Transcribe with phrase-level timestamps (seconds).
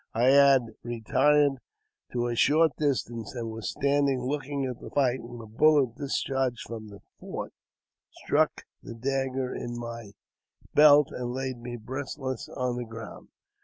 [0.15, 1.59] I had retired
[2.11, 6.61] to a short distance, and was standing looking at the fight, when a bullet, discharged
[6.65, 7.53] from the fort,
[8.11, 10.13] struck the dagger in my
[10.73, 13.27] belt, and laid me breathless on the ground.